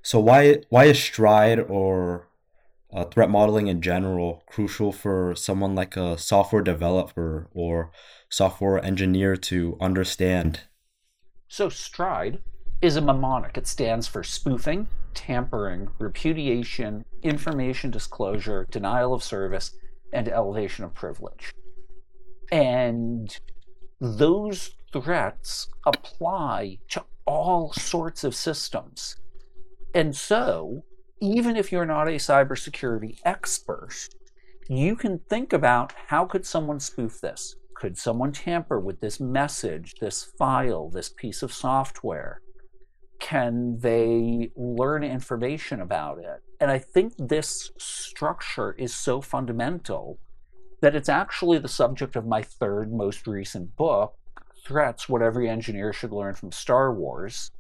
So 0.02 0.20
why 0.20 0.62
why 0.70 0.86
is 0.86 0.98
Stride 0.98 1.60
or 1.60 2.30
uh, 2.92 3.04
threat 3.06 3.30
modeling 3.30 3.68
in 3.68 3.82
general 3.82 4.44
crucial 4.48 4.92
for 4.92 5.36
someone 5.36 5.76
like 5.76 5.96
a 5.96 6.18
software 6.18 6.62
developer 6.62 7.50
or 7.54 7.92
software 8.30 8.84
engineer 8.84 9.36
to 9.36 9.78
understand? 9.80 10.62
So, 11.48 11.70
STRIDE 11.70 12.40
is 12.82 12.96
a 12.96 13.02
mnemonic. 13.02 13.58
It 13.58 13.68
stands 13.68 14.08
for 14.08 14.24
spoofing, 14.24 14.88
tampering, 15.14 15.90
repudiation, 16.00 17.06
information 17.24 17.92
disclosure, 17.92 18.68
denial 18.72 19.14
of 19.14 19.24
service, 19.24 19.72
and 20.14 20.28
elevation 20.28 20.86
of 20.86 20.94
privilege. 20.94 21.54
And 22.52 23.36
those 24.00 24.72
threats 24.92 25.68
apply 25.86 26.80
to 26.90 27.04
all 27.26 27.74
sorts 27.74 28.24
of 28.24 28.34
systems. 28.34 29.18
And 29.94 30.16
so, 30.16 30.84
even 31.22 31.56
if 31.56 31.72
you're 31.72 31.86
not 31.86 32.08
a 32.08 32.12
cybersecurity 32.12 33.20
expert, 33.26 34.10
you 34.68 34.96
can 34.96 35.20
think 35.30 35.52
about 35.54 35.94
how 36.08 36.26
could 36.26 36.46
someone 36.46 36.80
spoof 36.80 37.20
this? 37.22 37.56
Could 37.76 37.98
someone 37.98 38.32
tamper 38.32 38.80
with 38.80 39.00
this 39.00 39.20
message, 39.20 39.96
this 40.00 40.24
file, 40.38 40.90
this 40.90 41.10
piece 41.10 41.42
of 41.42 41.54
software? 41.54 42.42
Can 43.20 43.78
they 43.80 44.52
learn 44.56 45.04
information 45.04 45.82
about 45.82 46.20
it? 46.20 46.42
And 46.60 46.72
I 46.72 46.80
think 46.80 47.14
this 47.18 47.72
structure 47.78 48.74
is 48.74 48.94
so 48.94 49.22
fundamental 49.22 50.20
that 50.82 50.96
it's 50.96 51.10
actually 51.10 51.60
the 51.60 51.68
subject 51.68 52.16
of 52.16 52.26
my 52.26 52.42
third 52.42 52.92
most 52.92 53.28
recent 53.28 53.76
book, 53.76 54.16
Threats 54.66 55.10
What 55.10 55.22
Every 55.22 55.50
Engineer 55.50 55.92
Should 55.94 56.12
Learn 56.12 56.34
from 56.34 56.52
Star 56.52 56.94
Wars, 56.94 57.52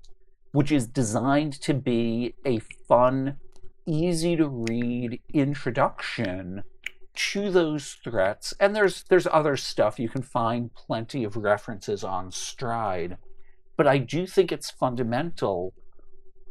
which 0.51 0.71
is 0.71 0.87
designed 0.87 1.53
to 1.61 1.73
be 1.73 2.35
a 2.45 2.59
fun, 2.59 3.37
easy 3.85 4.35
to 4.35 4.47
read 4.47 5.21
introduction 5.33 6.63
to 7.13 7.51
those 7.51 7.97
threats. 8.03 8.53
And 8.59 8.75
there's 8.75 9.03
there's 9.03 9.27
other 9.27 9.57
stuff. 9.57 9.99
You 9.99 10.09
can 10.09 10.21
find 10.21 10.73
plenty 10.73 11.23
of 11.23 11.35
references 11.35 12.03
on 12.03 12.31
Stride. 12.31 13.17
But 13.79 13.87
I 13.87 13.97
do 13.97 14.27
think 14.27 14.51
it's 14.51 14.69
fundamental 14.69 15.73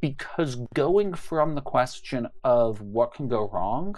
because 0.00 0.56
going 0.72 1.12
from 1.12 1.56
the 1.56 1.60
question 1.60 2.26
of 2.42 2.80
what 2.80 3.12
can 3.12 3.28
go 3.28 3.50
wrong 3.50 3.96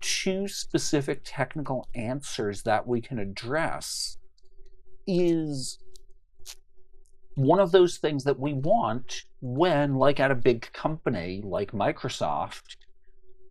to 0.00 0.48
specific 0.48 1.20
technical 1.22 1.86
answers 1.94 2.64
that 2.64 2.84
we 2.84 3.00
can 3.00 3.20
address 3.20 4.18
is 5.06 5.78
one 7.36 7.60
of 7.60 7.70
those 7.70 7.98
things 7.98 8.24
that 8.24 8.40
we 8.40 8.52
want 8.52 9.22
when, 9.40 9.94
like 9.94 10.18
at 10.18 10.32
a 10.32 10.34
big 10.34 10.72
company 10.72 11.40
like 11.44 11.70
Microsoft, 11.70 12.78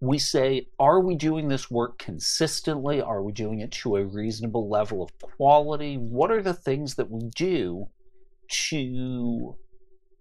we 0.01 0.19
say, 0.19 0.67
are 0.77 1.00
we 1.00 1.15
doing 1.15 1.48
this 1.48 1.72
work 1.72 1.98
consistently? 2.00 3.00
Are 3.00 3.24
we 3.24 3.31
doing 3.31 3.62
it 3.62 3.72
to 3.72 3.95
a 3.95 4.03
reasonable 4.03 4.69
level 4.69 5.01
of 5.01 5.17
quality? 5.22 5.95
What 5.95 6.31
are 6.31 6.41
the 6.41 6.53
things 6.53 6.95
that 6.95 7.10
we 7.10 7.29
do 7.34 7.88
to 8.50 9.56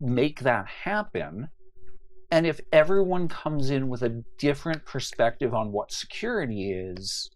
make 0.00 0.40
that 0.40 0.66
happen? 0.66 1.49
And 2.31 2.47
if 2.47 2.61
everyone 2.73 3.28
comes 3.28 3.71
in 3.71 3.88
with 3.88 4.02
a 4.02 4.23
different 4.38 4.85
perspective 4.85 5.54
on 5.54 5.73
what 5.73 5.93
security 5.93 6.73
is, 6.73 7.31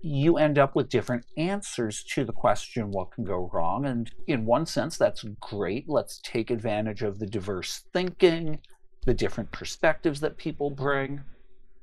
you 0.00 0.36
end 0.36 0.58
up 0.58 0.76
with 0.76 0.88
different 0.88 1.24
answers 1.36 2.04
to 2.04 2.24
the 2.24 2.32
question 2.32 2.92
what 2.92 3.10
can 3.10 3.24
go 3.24 3.50
wrong. 3.52 3.86
And 3.86 4.10
in 4.26 4.46
one 4.46 4.66
sense, 4.66 4.96
that's 4.96 5.24
great. 5.40 5.88
Let's 5.88 6.20
take 6.22 6.50
advantage 6.50 7.02
of 7.02 7.18
the 7.18 7.26
diverse 7.26 7.84
thinking, 7.92 8.60
the 9.04 9.14
different 9.14 9.50
perspectives 9.50 10.20
that 10.20 10.36
people 10.36 10.70
bring, 10.70 11.22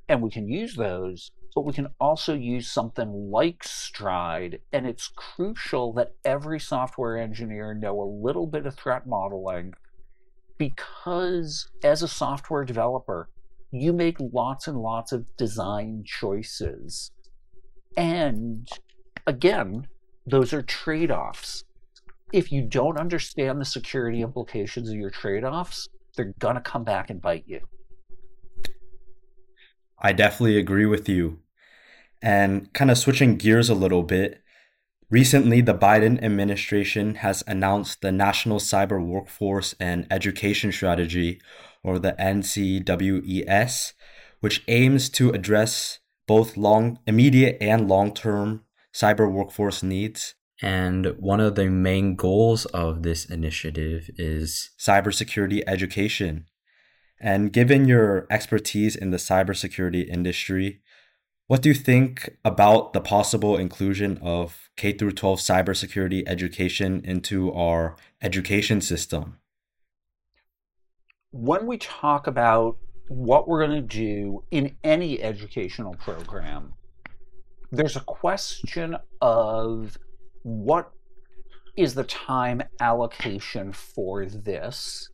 and 0.08 0.22
we 0.22 0.30
can 0.30 0.48
use 0.48 0.74
those. 0.74 1.32
But 1.54 1.64
we 1.64 1.72
can 1.72 1.88
also 2.00 2.34
use 2.34 2.68
something 2.68 3.30
like 3.30 3.62
Stride, 3.62 4.60
and 4.72 4.86
it's 4.86 5.08
crucial 5.08 5.92
that 5.94 6.14
every 6.24 6.58
software 6.58 7.16
engineer 7.16 7.74
know 7.74 8.00
a 8.00 8.14
little 8.26 8.46
bit 8.46 8.66
of 8.66 8.74
threat 8.74 9.06
modeling 9.06 9.74
because 10.58 11.68
as 11.82 12.02
a 12.02 12.08
software 12.08 12.64
developer, 12.64 13.28
you 13.70 13.92
make 13.92 14.16
lots 14.18 14.66
and 14.66 14.78
lots 14.78 15.12
of 15.12 15.24
design 15.36 16.02
choices 16.04 17.12
and 17.96 18.68
again, 19.26 19.86
those 20.26 20.52
are 20.52 20.62
trade 20.62 21.10
offs. 21.10 21.64
If 22.32 22.50
you 22.50 22.62
don't 22.62 22.98
understand 22.98 23.60
the 23.60 23.64
security 23.64 24.22
implications 24.22 24.88
of 24.88 24.96
your 24.96 25.10
trade 25.10 25.44
offs, 25.44 25.88
they're 26.16 26.34
going 26.38 26.56
to 26.56 26.60
come 26.60 26.84
back 26.84 27.10
and 27.10 27.20
bite 27.20 27.44
you. 27.46 27.60
I 29.98 30.12
definitely 30.12 30.58
agree 30.58 30.86
with 30.86 31.08
you. 31.08 31.38
And 32.24 32.72
kind 32.72 32.90
of 32.90 32.96
switching 32.96 33.36
gears 33.36 33.68
a 33.68 33.74
little 33.74 34.02
bit, 34.02 34.40
recently 35.10 35.60
the 35.60 35.74
Biden 35.74 36.22
administration 36.22 37.16
has 37.16 37.44
announced 37.46 38.00
the 38.00 38.10
National 38.10 38.58
Cyber 38.58 39.04
Workforce 39.04 39.74
and 39.78 40.06
Education 40.10 40.72
Strategy, 40.72 41.38
or 41.82 41.98
the 41.98 42.14
NCWES, 42.14 43.92
which 44.40 44.64
aims 44.68 45.10
to 45.10 45.32
address 45.32 45.98
both 46.26 46.56
long, 46.56 46.98
immediate 47.06 47.58
and 47.60 47.88
long 47.88 48.14
term 48.14 48.64
cyber 48.90 49.30
workforce 49.30 49.82
needs. 49.82 50.34
And 50.62 51.18
one 51.18 51.40
of 51.40 51.56
the 51.56 51.68
main 51.68 52.16
goals 52.16 52.64
of 52.66 53.02
this 53.02 53.26
initiative 53.26 54.08
is 54.16 54.70
cybersecurity 54.78 55.62
education. 55.66 56.46
And 57.20 57.52
given 57.52 57.86
your 57.86 58.26
expertise 58.30 58.96
in 58.96 59.10
the 59.10 59.18
cybersecurity 59.18 60.08
industry, 60.08 60.80
what 61.46 61.60
do 61.60 61.68
you 61.68 61.74
think 61.74 62.36
about 62.44 62.94
the 62.94 63.00
possible 63.00 63.56
inclusion 63.56 64.18
of 64.22 64.70
K 64.76 64.92
through 64.92 65.12
12 65.12 65.40
cybersecurity 65.40 66.22
education 66.26 67.02
into 67.04 67.52
our 67.52 67.96
education 68.22 68.80
system? 68.80 69.38
When 71.32 71.66
we 71.66 71.76
talk 71.76 72.26
about 72.26 72.78
what 73.08 73.46
we're 73.46 73.66
going 73.66 73.86
to 73.86 73.86
do 73.86 74.42
in 74.50 74.76
any 74.82 75.22
educational 75.22 75.94
program, 75.94 76.72
there's 77.70 77.96
a 77.96 78.00
question 78.00 78.96
of 79.20 79.98
what 80.44 80.92
is 81.76 81.94
the 81.94 82.04
time 82.04 82.62
allocation 82.80 83.72
for 83.72 84.24
this 84.24 85.10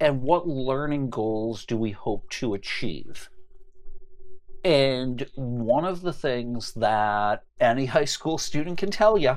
and 0.00 0.22
what 0.22 0.48
learning 0.48 1.10
goals 1.10 1.66
do 1.66 1.76
we 1.76 1.90
hope 1.90 2.30
to 2.30 2.54
achieve? 2.54 3.28
And 4.64 5.26
one 5.34 5.84
of 5.84 6.00
the 6.00 6.12
things 6.12 6.72
that 6.74 7.42
any 7.60 7.86
high 7.86 8.06
school 8.06 8.38
student 8.38 8.78
can 8.78 8.90
tell 8.90 9.18
you 9.18 9.36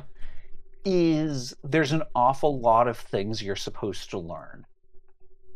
is 0.85 1.53
there's 1.63 1.91
an 1.91 2.03
awful 2.15 2.61
lot 2.61 2.87
of 2.87 2.97
things 2.97 3.43
you're 3.43 3.57
supposed 3.57 4.09
to 4.11 4.19
learn 4.19 4.65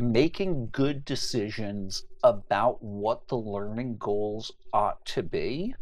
making 0.01 0.69
good 0.71 1.05
decisions 1.05 2.03
about 2.23 2.81
what 2.81 3.27
the 3.27 3.37
learning 3.37 3.97
goals 3.97 4.51
ought 4.73 5.05
to 5.05 5.23
be 5.23 5.73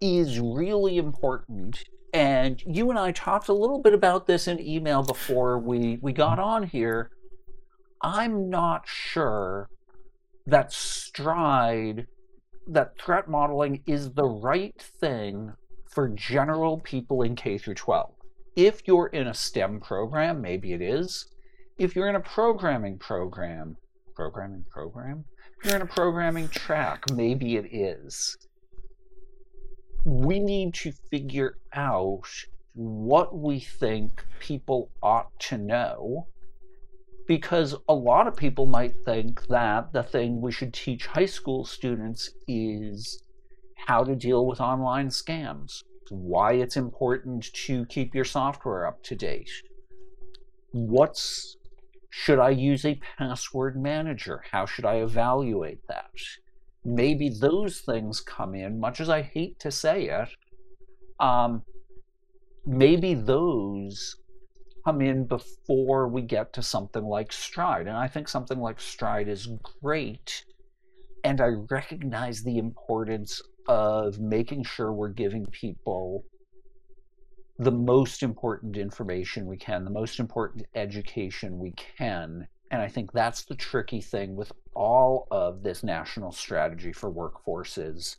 is 0.00 0.40
really 0.40 0.98
important. 0.98 1.84
And 2.12 2.62
you 2.66 2.90
and 2.90 2.98
I 2.98 3.12
talked 3.12 3.48
a 3.48 3.52
little 3.52 3.80
bit 3.80 3.94
about 3.94 4.26
this 4.26 4.48
in 4.48 4.60
email 4.60 5.02
before 5.02 5.58
we, 5.58 5.98
we 6.00 6.12
got 6.12 6.38
on 6.38 6.64
here. 6.64 7.10
I'm 8.02 8.48
not 8.48 8.82
sure 8.86 9.68
that 10.46 10.72
stride, 10.72 12.06
that 12.68 12.98
threat 12.98 13.28
modeling 13.28 13.82
is 13.86 14.12
the 14.12 14.24
right 14.26 14.80
thing 14.80 15.52
for 15.90 16.08
general 16.08 16.78
people 16.78 17.22
in 17.22 17.34
K 17.34 17.58
through 17.58 17.74
12. 17.74 18.12
If 18.56 18.82
you're 18.86 19.08
in 19.08 19.26
a 19.26 19.34
STEM 19.34 19.80
program, 19.80 20.40
maybe 20.40 20.72
it 20.72 20.82
is 20.82 21.26
if 21.78 21.94
you're 21.94 22.08
in 22.08 22.16
a 22.16 22.20
programming 22.20 22.98
program, 22.98 23.76
programming 24.16 24.64
program, 24.68 25.24
if 25.60 25.66
you're 25.66 25.76
in 25.76 25.82
a 25.82 25.86
programming 25.86 26.48
track, 26.48 27.04
maybe 27.12 27.56
it 27.56 27.72
is. 27.72 28.36
We 30.04 30.40
need 30.40 30.74
to 30.74 30.92
figure 31.10 31.58
out 31.72 32.28
what 32.74 33.36
we 33.36 33.60
think 33.60 34.24
people 34.40 34.90
ought 35.02 35.38
to 35.40 35.58
know 35.58 36.26
because 37.28 37.76
a 37.88 37.94
lot 37.94 38.26
of 38.26 38.34
people 38.34 38.66
might 38.66 38.94
think 39.04 39.46
that 39.48 39.92
the 39.92 40.02
thing 40.02 40.40
we 40.40 40.50
should 40.50 40.72
teach 40.72 41.06
high 41.06 41.26
school 41.26 41.62
students 41.64 42.30
is 42.48 43.22
how 43.76 44.02
to 44.02 44.16
deal 44.16 44.46
with 44.46 44.62
online 44.62 45.08
scams, 45.08 45.84
why 46.08 46.54
it's 46.54 46.78
important 46.78 47.52
to 47.52 47.84
keep 47.86 48.14
your 48.14 48.24
software 48.24 48.86
up 48.86 49.02
to 49.02 49.14
date, 49.14 49.50
what's 50.72 51.56
should 52.10 52.38
I 52.38 52.50
use 52.50 52.86
a 52.86 52.98
password 53.18 53.80
manager? 53.80 54.42
How 54.50 54.64
should 54.64 54.86
I 54.86 54.96
evaluate 54.96 55.86
that? 55.88 56.10
Maybe 56.82 57.28
those 57.28 57.80
things 57.80 58.22
come 58.22 58.54
in, 58.54 58.80
much 58.80 59.00
as 59.00 59.10
I 59.10 59.20
hate 59.20 59.60
to 59.60 59.70
say 59.70 60.08
it. 60.08 60.28
Um, 61.20 61.62
maybe 62.64 63.12
those 63.12 64.16
come 64.88 65.02
in 65.02 65.26
before 65.26 66.08
we 66.08 66.22
get 66.22 66.54
to 66.54 66.62
something 66.62 67.04
like 67.04 67.30
Stride. 67.30 67.86
And 67.88 67.96
I 67.96 68.08
think 68.08 68.26
something 68.26 68.58
like 68.58 68.80
Stride 68.80 69.28
is 69.28 69.46
great. 69.82 70.44
And 71.24 71.42
I 71.42 71.48
recognize 71.70 72.42
the 72.42 72.56
importance 72.56 73.42
of 73.68 74.18
making 74.18 74.64
sure 74.64 74.90
we're 74.90 75.10
giving 75.10 75.44
people 75.44 76.24
the 77.58 77.70
most 77.70 78.22
important 78.22 78.78
information 78.78 79.46
we 79.46 79.58
can, 79.58 79.84
the 79.84 79.90
most 79.90 80.20
important 80.20 80.64
education 80.74 81.58
we 81.58 81.72
can 81.72 82.48
And 82.70 82.82
I 82.82 82.88
think 82.88 83.12
that's 83.12 83.44
the 83.44 83.54
tricky 83.54 84.00
thing 84.00 84.36
with 84.36 84.52
all 84.74 85.26
of 85.30 85.62
this 85.62 85.82
national 85.82 86.32
strategy 86.32 86.92
for 86.92 87.10
workforces 87.12 88.16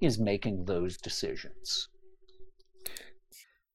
is 0.00 0.18
making 0.18 0.64
those 0.64 0.96
decisions. 0.96 1.88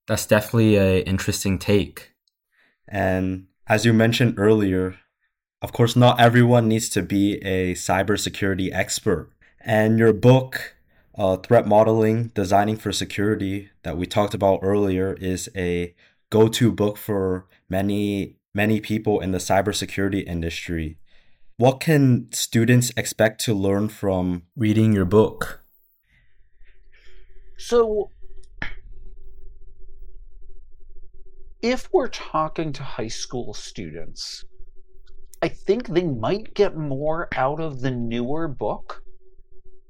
That's 0.06 0.26
definitely 0.26 0.76
an 0.76 1.02
interesting 1.04 1.58
take. 1.58 2.13
And 2.94 3.48
as 3.66 3.84
you 3.84 3.92
mentioned 3.92 4.38
earlier, 4.38 4.94
of 5.60 5.72
course, 5.72 5.96
not 5.96 6.20
everyone 6.20 6.68
needs 6.68 6.88
to 6.90 7.02
be 7.02 7.38
a 7.38 7.74
cybersecurity 7.74 8.72
expert. 8.72 9.30
And 9.60 9.98
your 9.98 10.12
book, 10.12 10.76
uh, 11.18 11.38
Threat 11.38 11.66
Modeling 11.66 12.28
Designing 12.36 12.76
for 12.76 12.92
Security, 12.92 13.70
that 13.82 13.96
we 13.96 14.06
talked 14.06 14.32
about 14.32 14.60
earlier, 14.62 15.14
is 15.14 15.50
a 15.56 15.92
go 16.30 16.46
to 16.46 16.70
book 16.70 16.96
for 16.96 17.46
many, 17.68 18.36
many 18.54 18.80
people 18.80 19.18
in 19.18 19.32
the 19.32 19.38
cybersecurity 19.38 20.24
industry. 20.24 20.96
What 21.56 21.80
can 21.80 22.28
students 22.32 22.92
expect 22.96 23.40
to 23.46 23.54
learn 23.54 23.88
from 23.88 24.44
reading 24.54 24.92
your 24.92 25.04
book? 25.04 25.64
So, 27.58 28.10
if 31.64 31.88
we're 31.94 32.08
talking 32.08 32.74
to 32.74 32.82
high 32.82 33.08
school 33.08 33.54
students, 33.54 34.44
I 35.40 35.48
think 35.48 35.88
they 35.88 36.04
might 36.04 36.52
get 36.52 36.76
more 36.76 37.26
out 37.34 37.58
of 37.58 37.80
the 37.80 37.90
newer 37.90 38.48
book, 38.48 39.02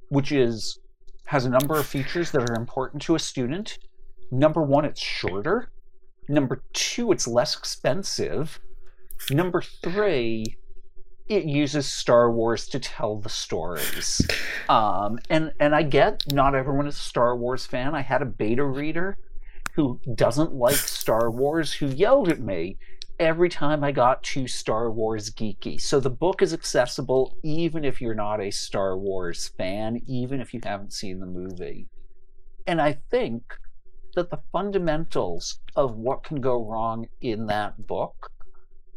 which 0.07 0.31
is 0.31 0.79
has 1.25 1.43
a 1.43 1.49
number 1.49 1.77
of 1.77 1.85
features 1.85 2.31
that 2.31 2.49
are 2.49 2.55
important 2.55 3.01
to 3.03 3.15
a 3.15 3.19
student. 3.19 3.77
Number 4.31 4.63
one, 4.63 4.85
it's 4.85 5.01
shorter. 5.01 5.69
Number 6.29 6.63
two, 6.71 7.11
it's 7.11 7.27
less 7.27 7.57
expensive. 7.57 8.57
Number 9.29 9.61
three, 9.61 10.55
it 11.27 11.43
uses 11.43 11.91
Star 11.91 12.31
Wars 12.31 12.69
to 12.69 12.79
tell 12.79 13.19
the 13.19 13.29
stories. 13.29 14.25
Um, 14.67 15.19
and 15.29 15.51
and 15.59 15.75
I 15.75 15.83
get 15.83 16.23
not 16.33 16.55
everyone 16.55 16.87
is 16.87 16.95
a 16.95 16.99
Star 16.99 17.37
Wars 17.37 17.67
fan. 17.67 17.93
I 17.93 18.01
had 18.01 18.23
a 18.23 18.25
beta 18.25 18.65
reader 18.65 19.15
who 19.75 19.99
doesn't 20.15 20.53
like 20.53 20.75
Star 20.75 21.29
Wars 21.29 21.73
who 21.73 21.87
yelled 21.87 22.29
at 22.29 22.39
me 22.39 22.77
every 23.19 23.49
time 23.49 23.83
I 23.83 23.91
got 23.91 24.23
too 24.23 24.47
Star 24.47 24.89
Wars 24.89 25.29
geeky. 25.29 25.79
So 25.79 25.99
the 25.99 26.09
book 26.09 26.41
is 26.41 26.53
accessible 26.53 27.37
even 27.43 27.83
if 27.83 28.01
you're 28.01 28.15
not 28.15 28.41
a 28.41 28.51
Star 28.51 28.97
Wars 28.97 29.51
fan, 29.57 30.01
even 30.07 30.39
if 30.39 30.53
you 30.53 30.61
haven't 30.63 30.93
seen 30.93 31.19
the 31.19 31.25
movie. 31.25 31.87
And 32.67 32.81
I 32.81 32.97
think 33.11 33.43
that 34.15 34.31
the 34.31 34.39
fundamentals 34.51 35.59
of 35.75 35.95
what 35.97 36.23
can 36.23 36.39
go 36.39 36.63
wrong 36.63 37.07
in 37.21 37.45
that 37.47 37.85
book 37.85 38.31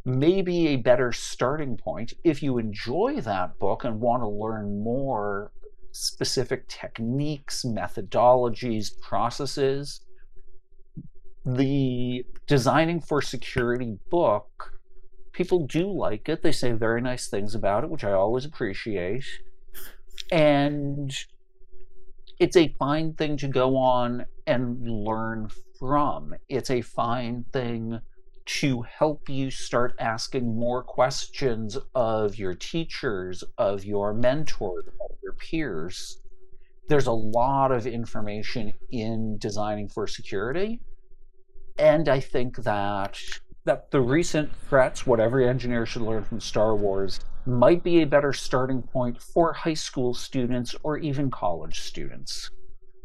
may 0.05 0.43
be 0.43 0.69
a 0.69 0.77
better 0.77 1.13
starting 1.13 1.77
point 1.77 2.13
if 2.25 2.43
you 2.43 2.59
enjoy 2.59 3.21
that 3.21 3.59
book 3.59 3.85
and 3.85 4.01
want 4.01 4.23
to 4.23 4.29
learn 4.29 4.83
more 4.83 5.51
specific 5.91 6.69
techniques, 6.69 7.65
methodologies, 7.65 8.91
processes 9.01 10.01
the 11.45 12.25
Designing 12.47 13.01
for 13.01 13.23
Security 13.23 13.99
book, 14.11 14.73
people 15.33 15.67
do 15.67 15.91
like 15.91 16.29
it. 16.29 16.43
They 16.43 16.53
say 16.53 16.73
very 16.73 17.01
nice 17.01 17.29
things 17.29 17.55
about 17.55 17.85
it, 17.85 17.91
which 17.91 18.05
I 18.05 18.13
always 18.13 18.45
appreciate. 18.45 19.25
And 20.33 21.15
it's 22.39 22.57
a 22.57 22.75
fine 22.79 23.15
thing 23.15 23.37
to 23.39 23.49
go 23.49 23.77
on 23.77 24.27
and 24.47 24.89
learn 24.89 25.51
from. 25.79 26.35
It's 26.49 26.71
a 26.71 26.83
fine 26.83 27.45
thing 27.53 28.01
to 28.47 28.83
help 28.83 29.29
you 29.29 29.51
start 29.51 29.95
asking 29.99 30.59
more 30.59 30.83
questions 30.83 31.77
of 31.95 32.39
your 32.39 32.55
teachers, 32.55 33.45
of 33.59 33.85
your 33.85 34.15
mentors, 34.15 34.87
of 34.87 35.17
your 35.23 35.35
peers. 35.35 36.21
There's 36.89 37.07
a 37.07 37.13
lot 37.13 37.73
of 37.73 37.87
information 37.87 38.73
in 38.91 39.37
designing 39.39 39.89
for 39.89 40.07
security 40.07 40.81
and 41.79 42.09
I 42.09 42.21
think 42.21 42.57
that 42.59 43.21
that 43.65 43.91
the 43.91 44.01
recent 44.01 44.51
threats, 44.69 45.07
what 45.07 45.21
every 45.21 45.47
engineer 45.47 45.85
should 45.85 46.01
learn 46.01 46.25
from 46.25 46.41
Star 46.41 46.75
Wars, 46.75 47.21
might 47.45 47.83
be 47.83 48.01
a 48.01 48.07
better 48.07 48.33
starting 48.33 48.81
point 48.81 49.21
for 49.21 49.53
high 49.53 49.75
school 49.75 50.15
students 50.15 50.75
or 50.83 50.97
even 50.99 51.31
college 51.31 51.81
students. 51.81 52.51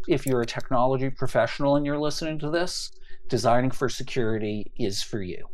If 0.08 0.26
you're 0.26 0.42
a 0.42 0.46
technology 0.46 1.10
professional 1.10 1.76
and 1.76 1.86
you're 1.86 2.00
listening 2.00 2.40
to 2.40 2.50
this, 2.50 2.92
designing 3.28 3.72
for 3.72 3.90
security 3.90 4.72
is 4.78 5.04
for 5.04 5.22
you. 5.22 5.46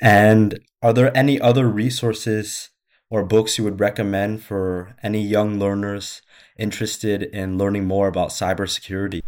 And 0.00 0.58
are 0.82 0.92
there 0.92 1.16
any 1.16 1.40
other 1.40 1.68
resources 1.68 2.70
or 3.10 3.24
books 3.24 3.58
you 3.58 3.64
would 3.64 3.80
recommend 3.80 4.42
for 4.42 4.96
any 5.02 5.22
young 5.22 5.58
learners 5.58 6.22
interested 6.56 7.22
in 7.22 7.58
learning 7.58 7.86
more 7.86 8.08
about 8.08 8.30
cybersecurity? 8.30 9.22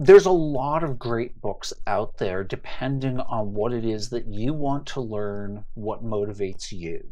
There's 0.00 0.26
a 0.26 0.30
lot 0.30 0.84
of 0.84 0.96
great 0.96 1.40
books 1.40 1.72
out 1.88 2.18
there 2.18 2.44
depending 2.44 3.18
on 3.18 3.52
what 3.52 3.72
it 3.72 3.84
is 3.84 4.10
that 4.10 4.28
you 4.28 4.54
want 4.54 4.86
to 4.86 5.00
learn, 5.00 5.64
what 5.74 6.04
motivates 6.04 6.70
you. 6.70 7.02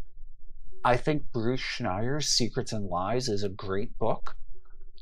I 0.84 0.96
think 0.96 1.24
Bruce 1.32 1.60
Schneier's 1.60 2.28
Secrets 2.28 2.72
and 2.72 2.86
Lies 2.86 3.28
is 3.28 3.42
a 3.42 3.48
great 3.48 3.98
book. 3.98 4.36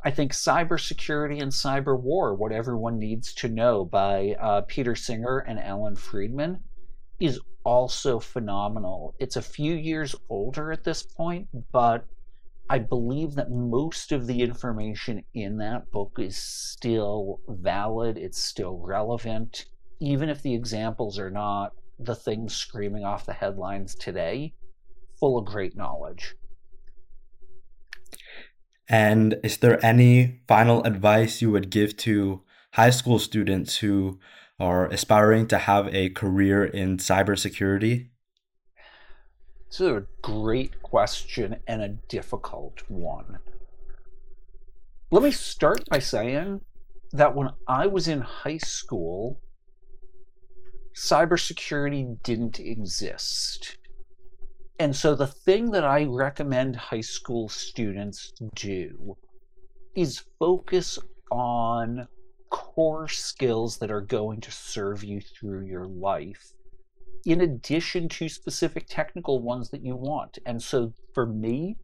I 0.03 0.11
think 0.11 0.33
Cybersecurity 0.33 1.43
and 1.43 1.53
Cyber 1.53 2.01
War, 2.01 2.35
What 2.35 2.53
Everyone 2.53 2.99
Needs 2.99 3.35
to 3.35 3.49
Know 3.49 3.85
by 3.85 4.35
uh, 4.41 4.63
Peter 4.63 4.95
Singer 4.95 5.41
and 5.41 5.61
Alan 5.61 5.95
Friedman, 5.95 6.61
is 7.21 7.39
also 7.65 8.19
phenomenal. 8.19 9.15
It's 9.19 9.37
a 9.37 9.43
few 9.43 9.75
years 9.75 10.15
older 10.31 10.73
at 10.73 10.85
this 10.85 11.03
point, 11.03 11.49
but 11.71 12.07
I 12.69 12.79
believe 12.79 13.35
that 13.35 13.51
most 13.51 14.11
of 14.11 14.27
the 14.27 14.41
information 14.41 15.25
in 15.35 15.59
that 15.59 15.91
book 15.91 16.17
is 16.19 16.37
still 16.37 17.41
valid, 17.47 18.17
it's 18.17 18.43
still 18.43 18.79
relevant, 18.79 19.67
even 20.01 20.29
if 20.31 20.41
the 20.43 20.55
examples 20.55 21.19
are 21.19 21.31
not 21.31 21.73
the 21.99 22.15
things 22.15 22.57
screaming 22.57 23.05
off 23.05 23.27
the 23.27 23.35
headlines 23.35 23.95
today, 23.95 24.55
full 25.21 25.39
of 25.39 25.45
great 25.45 25.77
knowledge. 25.77 26.35
And 28.89 29.39
is 29.43 29.59
there 29.59 29.85
any 29.85 30.41
final 30.49 30.83
advice 30.85 31.41
you 31.43 31.51
would 31.51 31.71
give 31.71 31.97
to 31.99 32.43
high 32.73 32.91
school 32.91 33.19
students 33.19 33.79
who 33.79 34.19
are 34.59 34.87
aspiring 34.87 35.47
to 35.49 35.59
have 35.59 35.95
a 35.95 36.11
career 36.11 36.65
in 36.65 36.97
cybersecurity? 36.97 38.09
This 39.75 39.81
is 39.81 39.89
a 39.89 40.07
great 40.23 40.81
question 40.85 41.57
and 41.67 41.83
a 41.83 41.89
difficult 41.89 42.85
one. 42.87 43.41
Let 45.11 45.25
me 45.25 45.33
start 45.33 45.83
by 45.91 45.99
saying 45.99 46.61
that 47.11 47.35
when 47.35 47.49
I 47.67 47.89
was 47.89 48.07
in 48.07 48.21
high 48.21 48.59
school, 48.59 49.41
cybersecurity 50.95 52.23
didn't 52.23 52.61
exist. 52.61 53.77
And 54.79 54.95
so 54.95 55.17
the 55.17 55.27
thing 55.27 55.73
that 55.73 55.85
I 55.85 56.05
recommend 56.05 56.77
high 56.77 57.01
school 57.01 57.49
students 57.49 58.33
do 58.55 59.17
is 59.97 60.23
focus 60.39 61.01
on 61.33 62.07
core 62.49 63.09
skills 63.09 63.79
that 63.79 63.91
are 63.91 64.03
going 64.03 64.41
to 64.43 64.53
serve 64.53 65.03
you 65.03 65.21
through 65.21 65.67
your 65.67 65.87
life 65.89 66.53
in 67.27 67.41
addition 67.41 68.09
to 68.09 68.29
specific 68.29 68.87
technical 68.89 69.41
ones 69.41 69.71
that 69.71 69.85
you 69.85 69.97
want. 69.97 70.39
And 70.47 70.63
so 70.63 70.93
for 71.13 71.27
me, 71.27 71.77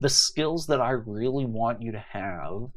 the 0.00 0.08
skills 0.08 0.66
that 0.66 0.80
I 0.80 0.90
really 0.90 1.44
want 1.44 1.82
you 1.82 1.92
to 1.92 2.04
have 2.10 2.70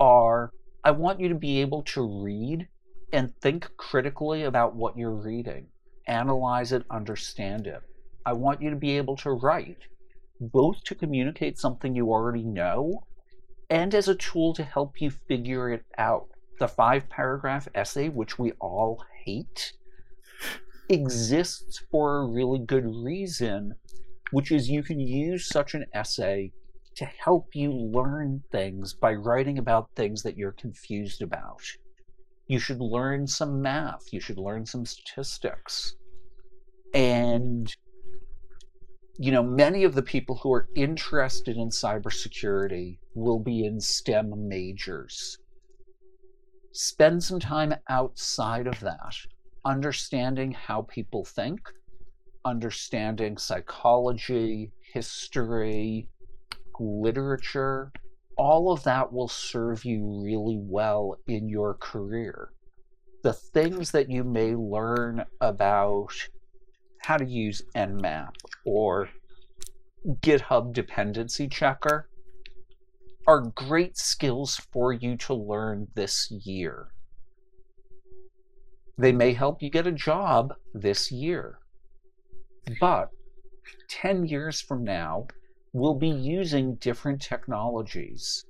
are 0.00 0.50
I 0.84 0.90
want 0.90 1.20
you 1.20 1.28
to 1.28 1.34
be 1.34 1.60
able 1.60 1.82
to 1.82 2.22
read 2.24 2.66
and 3.12 3.34
think 3.40 3.70
critically 3.76 4.42
about 4.42 4.74
what 4.74 4.96
you're 4.96 5.10
reading, 5.14 5.66
analyze 6.06 6.72
it, 6.72 6.84
understand 6.90 7.66
it. 7.66 7.82
I 8.26 8.32
want 8.32 8.62
you 8.62 8.70
to 8.70 8.76
be 8.76 8.96
able 8.96 9.16
to 9.18 9.30
write, 9.30 9.78
both 10.40 10.82
to 10.84 10.94
communicate 10.94 11.58
something 11.58 11.94
you 11.94 12.10
already 12.10 12.42
know 12.42 13.04
and 13.70 13.94
as 13.94 14.08
a 14.08 14.14
tool 14.14 14.52
to 14.54 14.62
help 14.62 15.00
you 15.00 15.10
figure 15.10 15.70
it 15.70 15.84
out. 15.96 16.28
The 16.58 16.68
five 16.68 17.08
paragraph 17.08 17.68
essay, 17.74 18.08
which 18.08 18.38
we 18.38 18.52
all 18.60 19.04
hate, 19.24 19.72
exists 20.92 21.82
for 21.90 22.18
a 22.18 22.26
really 22.26 22.58
good 22.58 22.84
reason, 22.86 23.74
which 24.30 24.52
is 24.52 24.68
you 24.68 24.82
can 24.82 25.00
use 25.00 25.48
such 25.48 25.74
an 25.74 25.86
essay 25.94 26.52
to 26.96 27.04
help 27.04 27.54
you 27.54 27.72
learn 27.72 28.42
things 28.52 28.92
by 28.92 29.14
writing 29.14 29.58
about 29.58 29.90
things 29.96 30.22
that 30.22 30.36
you're 30.36 30.52
confused 30.52 31.22
about. 31.22 31.62
You 32.46 32.58
should 32.58 32.80
learn 32.80 33.26
some 33.26 33.62
math, 33.62 34.12
you 34.12 34.20
should 34.20 34.38
learn 34.38 34.66
some 34.66 34.84
statistics. 34.84 35.94
And 36.92 37.74
you 39.18 39.30
know, 39.30 39.42
many 39.42 39.84
of 39.84 39.94
the 39.94 40.02
people 40.02 40.36
who 40.36 40.52
are 40.52 40.68
interested 40.74 41.56
in 41.56 41.68
cybersecurity 41.68 42.98
will 43.14 43.38
be 43.38 43.64
in 43.64 43.78
STEM 43.78 44.48
majors. 44.48 45.38
Spend 46.72 47.22
some 47.22 47.38
time 47.38 47.74
outside 47.88 48.66
of 48.66 48.80
that 48.80 49.14
understanding 49.64 50.52
how 50.52 50.82
people 50.82 51.24
think, 51.24 51.60
understanding 52.44 53.36
psychology, 53.38 54.72
history, 54.92 56.08
literature, 56.78 57.92
all 58.36 58.72
of 58.72 58.82
that 58.84 59.12
will 59.12 59.28
serve 59.28 59.84
you 59.84 60.22
really 60.24 60.58
well 60.58 61.16
in 61.26 61.48
your 61.48 61.74
career. 61.74 62.50
The 63.22 63.32
things 63.32 63.90
that 63.92 64.10
you 64.10 64.24
may 64.24 64.54
learn 64.54 65.24
about 65.40 66.12
how 66.98 67.16
to 67.16 67.24
use 67.24 67.62
Nmap 67.76 68.30
or 68.64 69.10
GitHub 70.20 70.72
dependency 70.72 71.48
checker 71.48 72.08
are 73.26 73.52
great 73.54 73.96
skills 73.96 74.56
for 74.72 74.92
you 74.92 75.16
to 75.16 75.34
learn 75.34 75.86
this 75.94 76.30
year. 76.30 76.88
They 78.98 79.12
may 79.12 79.32
help 79.32 79.62
you 79.62 79.70
get 79.70 79.86
a 79.86 79.92
job 79.92 80.54
this 80.74 81.10
year. 81.10 81.58
But 82.80 83.10
10 83.88 84.26
years 84.26 84.60
from 84.60 84.84
now, 84.84 85.26
we'll 85.72 85.94
be 85.94 86.08
using 86.08 86.76
different 86.76 87.22
technologies. 87.22 88.44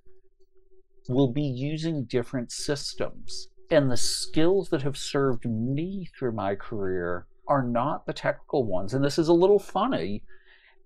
We'll 1.08 1.32
be 1.32 1.42
using 1.42 2.04
different 2.04 2.52
systems. 2.52 3.48
And 3.70 3.90
the 3.90 3.96
skills 3.96 4.68
that 4.70 4.82
have 4.82 4.96
served 4.96 5.46
me 5.46 6.08
through 6.18 6.32
my 6.32 6.54
career 6.54 7.26
are 7.48 7.62
not 7.62 8.06
the 8.06 8.12
technical 8.12 8.64
ones. 8.64 8.94
And 8.94 9.04
this 9.04 9.18
is 9.18 9.28
a 9.28 9.32
little 9.32 9.58
funny 9.58 10.22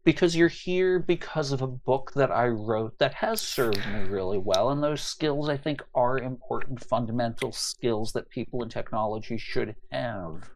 because 0.06 0.36
you're 0.36 0.46
here 0.46 1.00
because 1.00 1.50
of 1.50 1.62
a 1.62 1.66
book 1.66 2.12
that 2.14 2.30
I 2.30 2.46
wrote 2.46 2.96
that 3.00 3.12
has 3.14 3.40
served 3.40 3.84
me 3.92 4.04
really 4.08 4.38
well. 4.38 4.70
And 4.70 4.80
those 4.80 5.02
skills, 5.02 5.48
I 5.48 5.56
think, 5.56 5.82
are 5.96 6.16
important 6.16 6.82
fundamental 6.82 7.50
skills 7.50 8.12
that 8.12 8.30
people 8.30 8.62
in 8.62 8.68
technology 8.68 9.36
should 9.36 9.74
have. 9.90 10.48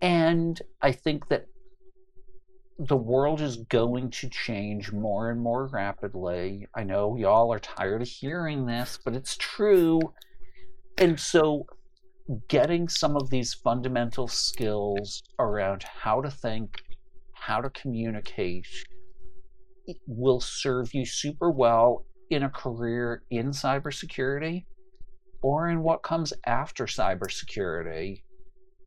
And 0.00 0.60
I 0.82 0.90
think 0.90 1.28
that 1.28 1.46
the 2.80 2.96
world 2.96 3.40
is 3.40 3.58
going 3.68 4.10
to 4.10 4.28
change 4.28 4.90
more 4.90 5.30
and 5.30 5.40
more 5.40 5.68
rapidly. 5.68 6.66
I 6.74 6.82
know 6.82 7.16
y'all 7.16 7.52
are 7.52 7.60
tired 7.60 8.02
of 8.02 8.08
hearing 8.08 8.66
this, 8.66 8.98
but 9.04 9.14
it's 9.14 9.36
true. 9.36 10.00
And 10.98 11.20
so, 11.20 11.66
getting 12.48 12.88
some 12.88 13.14
of 13.14 13.30
these 13.30 13.54
fundamental 13.54 14.26
skills 14.26 15.22
around 15.38 15.84
how 15.84 16.20
to 16.20 16.30
think, 16.30 16.82
how 17.46 17.60
to 17.60 17.70
communicate 17.70 18.66
will 20.06 20.40
serve 20.40 20.94
you 20.94 21.04
super 21.04 21.50
well 21.50 22.06
in 22.30 22.44
a 22.44 22.48
career 22.48 23.24
in 23.30 23.50
cybersecurity 23.50 24.64
or 25.42 25.68
in 25.68 25.82
what 25.82 26.04
comes 26.04 26.32
after 26.46 26.86
cybersecurity. 26.86 28.22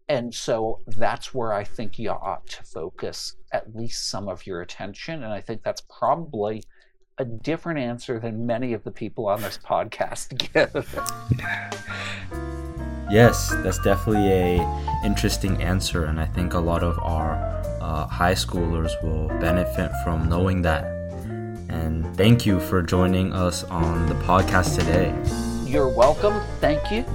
And 0.07 0.33
so 0.33 0.79
that's 0.87 1.33
where 1.33 1.51
I 1.51 1.65
think 1.65 1.99
you 1.99 2.11
ought 2.11 2.47
to 2.47 2.63
focus 2.63 3.35
at 3.51 3.75
least 3.75 4.09
some 4.09 4.29
of 4.29 4.47
your 4.47 4.61
attention. 4.61 5.23
And 5.23 5.33
I 5.33 5.41
think 5.41 5.61
that's 5.61 5.81
probably 5.81 6.63
a 7.17 7.25
different 7.25 7.79
answer 7.79 8.19
than 8.19 8.45
many 8.45 8.71
of 8.71 8.85
the 8.85 8.91
people 8.91 9.27
on 9.27 9.41
this 9.41 9.57
podcast 9.65 10.37
give. 10.53 10.71
yes, 13.11 13.49
that's 13.63 13.79
definitely 13.79 14.31
a 14.31 15.01
interesting 15.03 15.61
answer, 15.61 16.05
and 16.05 16.19
I 16.19 16.25
think 16.25 16.53
a 16.53 16.59
lot 16.59 16.83
of 16.83 16.97
our 16.99 17.54
uh, 17.85 18.07
high 18.07 18.33
schoolers 18.33 18.91
will 19.03 19.27
benefit 19.39 19.91
from 20.03 20.27
knowing 20.27 20.63
that. 20.63 20.85
And 21.69 22.05
thank 22.17 22.45
you 22.45 22.59
for 22.59 22.81
joining 22.81 23.31
us 23.31 23.63
on 23.65 24.07
the 24.07 24.15
podcast 24.15 24.77
today. 24.79 25.13
You're 25.69 25.89
welcome. 25.89 26.41
Thank 26.59 26.91
you. 26.91 27.05